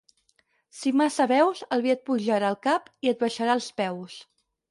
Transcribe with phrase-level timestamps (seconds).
[0.77, 4.19] Si massa beus, el vi et pujarà al cap i et baixarà als peus.